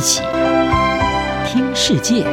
[0.00, 0.22] 一起
[1.44, 2.24] 听世界，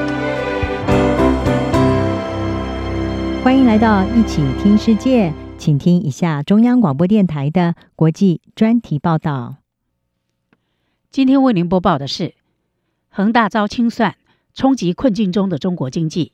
[3.44, 9.58] 欢迎来到一起听世界，请听一下中央广播电台的国际专题报道。
[11.12, 12.36] 今天为您播报的是：
[13.10, 14.16] 恒大遭清算，
[14.54, 16.32] 冲击困境中的中国经济。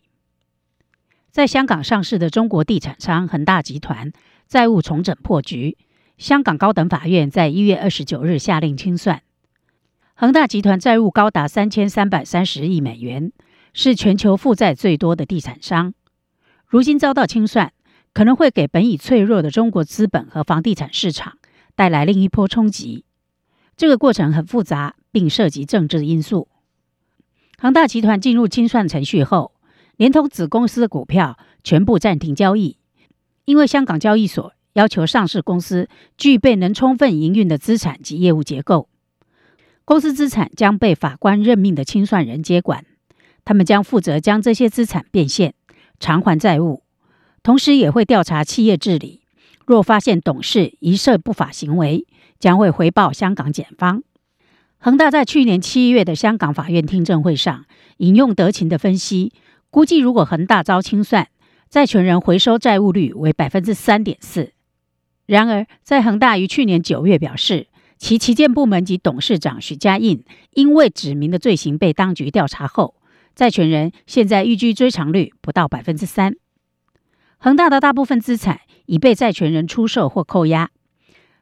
[1.31, 4.11] 在香港上市的中国地产商恒大集团
[4.47, 5.79] 债务重整破局，
[6.19, 9.23] 香港高等法院在一月二十九日下令清算。
[10.15, 13.31] 恒大集团债务高达三千三百三十亿美元，
[13.73, 15.95] 是全球负债最多的地产商。
[16.67, 17.73] 如今遭到清算，
[18.13, 21.39] 可能会给本已脆弱的中国资本和房地产市场
[21.75, 23.05] 带来另一波冲击。
[23.75, 26.47] 这个过程很复杂，并涉及政治因素。
[27.57, 29.53] 恒大集团进入清算程序后，
[29.97, 32.77] 连同子公司的股票全部暂停交易，
[33.45, 38.89] 因为香港交易所要求上市公司具备能充分营运的资产及业务结构。
[39.85, 42.85] 公司资产将被法官任命的清算人接管，
[43.43, 45.53] 他们将负责将这些资产变现、
[45.99, 46.83] 偿还债务，
[47.43, 49.21] 同时也会调查企业治理。
[49.65, 52.05] 若发现董事疑涉不法行为，
[52.39, 54.03] 将会回报香港检方。
[54.77, 57.65] 恒大在去年七月的香港法院听证会上，
[57.97, 59.31] 引用德勤的分析，
[59.69, 61.27] 估计如果恒大遭清算，
[61.69, 64.51] 债权人回收债务率为百分之三点四。
[65.25, 67.67] 然而，在恒大于去年九月表示，
[68.03, 72.95] 其旗舰部门及董事长许家印因为指明的罪行被当局调查后，
[73.33, 76.35] 债权人现在预计追偿率不到百分之三。
[77.37, 80.69] 恒大的大部分资产已被债权人出售或扣押，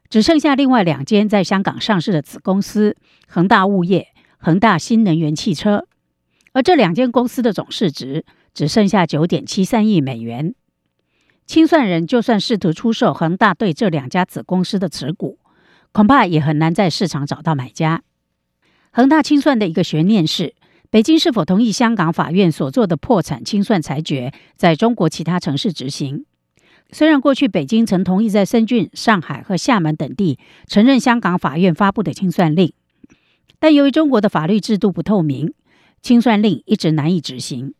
[0.07, 2.95] 只剩下另外两间在香港上市的子公司：
[3.27, 5.87] 恒大物业、恒大新能源汽车。
[6.53, 8.23] 而这两间公司的总市值
[8.53, 10.53] 只剩下九点七三亿美元。
[11.47, 15.39] 清算人就算试图出售恒大对这两家子公司的持股。
[15.91, 18.03] 恐怕也很难在市场找到买家。
[18.91, 20.55] 恒大清算的一个悬念是，
[20.89, 26.25] 北京是否同意香港法院所做的破产清算裁决，在中国其他城市执行？
[26.91, 32.73] 虽然过去北京曾同意在深圳、上海和厦门等地承认香港法院发布的清算令，
[33.59, 35.53] 但由于中国的法律制度不透明，
[36.01, 37.73] 清算令一直难以执行。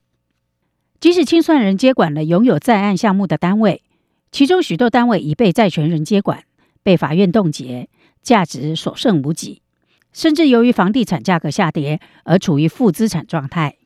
[1.02, 3.82] 即使清算人接管了拥有在案项目的单位，
[4.32, 6.46] 其中许多单位已被债权人接管，
[6.84, 7.90] 被法院冻结。
[8.22, 9.62] 价值所剩无几，
[10.14, 13.78] 甚至由于房地产价格下跌而处于负资产状态。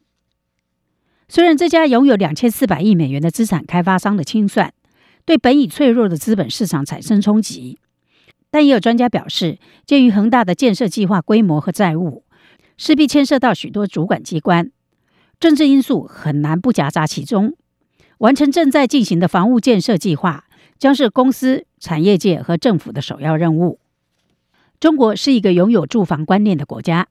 [1.28, 4.74] 虽然这家拥有两千四百亿美元的资产开发商的清算
[5.25, 7.79] 对本已脆弱的资本市场产生冲击，
[8.51, 12.24] 但也有专家表示，鉴于恒大的建设计划规模和债务，
[12.78, 14.72] 势必牵涉到许多主管机关，
[15.40, 17.56] 政治因素很难不夹杂其中。
[18.19, 20.45] 完成正在进行的房屋建设计划，
[20.78, 23.79] 将是公司、产业界和政府的首要任务。
[24.85, 27.07] 中国是一个拥有住房观念的国家，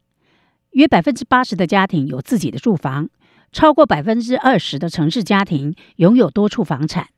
[0.70, 3.10] 约百分之八十的家庭有自己的住房，
[3.50, 7.08] 超过百分之二十的城市家庭拥有多处房产。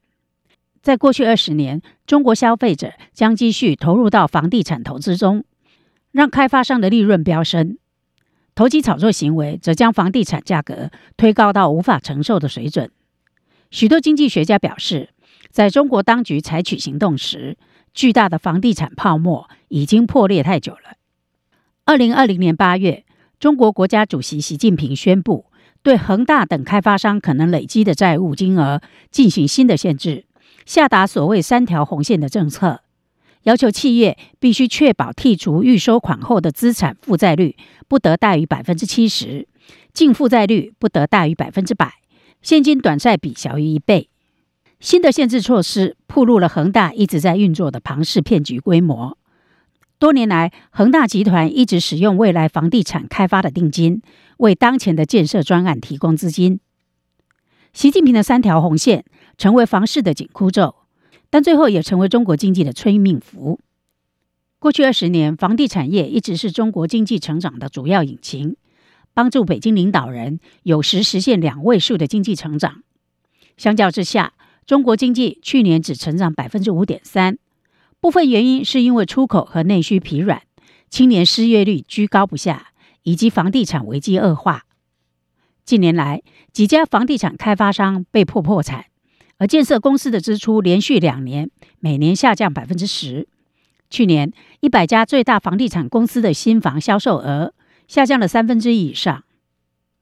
[0.81, 5.45] 在过去二十年，中国消费者将积蓄投入到房地产投资中，
[6.11, 7.77] 让开发商的利润飙升。
[8.55, 12.91] 投机炒作行为则将房地产价格推高到无法承受的水准。
[13.71, 15.11] 许多经济学家表示，
[15.51, 17.59] 在中国当局采取行动时，
[17.97, 20.99] 巨大的房地产泡沫已经破裂太久了。
[21.87, 23.07] 二零二零年八月，
[23.41, 25.47] 中国国家主席习近平宣布，
[25.83, 30.27] 对恒大等开发商可能累积的债务金额进行新的限制，
[30.67, 32.83] 下达所谓“三条红线”的政策，
[33.45, 37.57] 要求企业必须确保剔除预收款后的资产负债率
[37.89, 39.49] 不得大于百分之七十，
[39.95, 41.95] 净负债率不得大于百分之百，
[42.43, 44.11] 现金短债比小于一倍。
[44.79, 49.19] 新的限制措施暴露了恒大一直在运作的庞氏骗局规模。
[49.99, 54.01] 多年来，恒大集团一直使用未来房地产开发的定金，
[54.39, 56.59] 为当前的建设专案提供资金。
[57.75, 59.05] 习近平的三条红线
[59.37, 60.77] 成为房市的紧箍咒，
[61.29, 63.61] 但最后也成为中国经济的催命符。
[64.59, 68.57] 过去二十年，房地产业一直是中国经济成长的主要引擎，
[69.13, 72.83] 帮助北京领导人有时实现两位数的经济成长。
[73.59, 74.33] 相较之下，
[74.67, 77.39] 中国经济去年只成长百分之五点三，
[78.01, 80.43] 部分原因是因为出口和内需疲软，
[80.91, 82.69] 青年失业率居高不下，
[83.05, 84.65] 以及房地产危机恶化。
[85.65, 86.23] 近年来，
[86.53, 88.87] 几家房地产开发商被迫破产，
[89.39, 91.49] 而建设公司的支出连续两年
[91.79, 93.29] 每年下降百分之十。
[93.89, 97.55] 去年，一百家最大房地产公司的新房销售额
[97.87, 99.23] 下降了三分之一以上。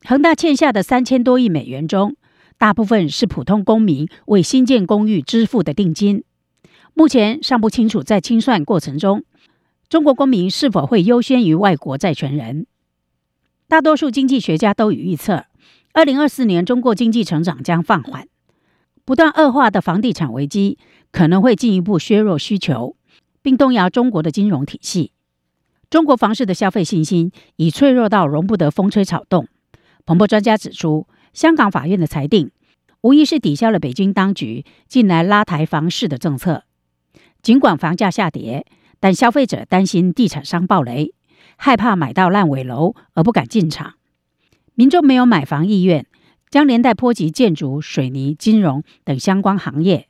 [0.06, 2.16] 恒大欠下的三千多亿美元中，
[2.58, 6.24] 大部分是普通公民为新建公寓支付的定金，
[6.94, 9.24] 目前尚不清楚在清算过程中，
[9.88, 12.66] 中国公民是否会优先于外国债权人。
[13.68, 15.46] 大多数经济学家都已预测，
[15.92, 18.28] 二零二四年中国经济成长将放缓。
[19.04, 20.78] 不断恶化的房地产危机
[21.12, 22.96] 可能会进一步削弱需求，
[23.42, 25.12] 并动摇中国的金融体系。
[25.90, 29.46] 中国房市的消费信心已脆弱到容不得风吹草动。
[30.06, 32.50] 彭博专家指出，香港法院的裁定
[33.02, 36.64] 无疑是抵消了北京当局近来拉抬房市的政策。
[37.42, 38.64] 尽管房价下跌，
[38.98, 41.12] 但消费者担心地产商暴雷，
[41.56, 43.96] 害怕买到烂尾楼而不敢进场。
[44.74, 46.06] 民众没有买房意愿。
[46.50, 50.06] 将连带波及建筑、水泥、金融等相关行业，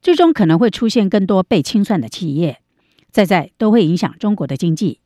[0.00, 2.62] 最终可能会出现更多被清算的企业，
[3.10, 5.00] 在在都会影响中国的经济。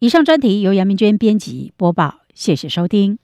[0.00, 3.20] 以上专题由杨明娟编辑播报，谢谢收听。